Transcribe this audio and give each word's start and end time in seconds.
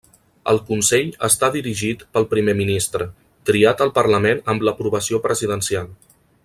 El 0.51 0.59
Consell 0.69 1.11
està 1.27 1.49
dirigit 1.55 2.01
pel 2.17 2.25
Primer 2.33 2.57
Ministre, 2.63 3.09
triat 3.51 3.87
al 3.87 3.95
parlament 4.01 4.43
amb 4.55 4.67
l'aprovació 4.69 5.25
presidencial. 5.29 5.97